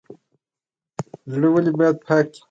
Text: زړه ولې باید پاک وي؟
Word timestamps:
زړه 1.31 1.47
ولې 1.53 1.71
باید 1.79 1.95
پاک 2.07 2.27
وي؟ 2.35 2.39